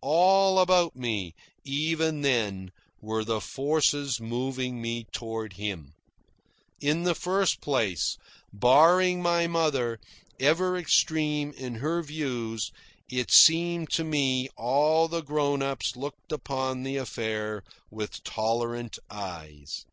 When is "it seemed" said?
13.10-13.90